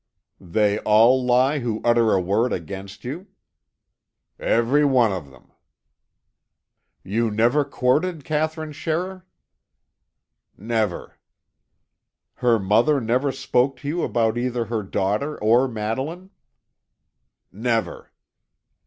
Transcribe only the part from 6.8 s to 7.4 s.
"You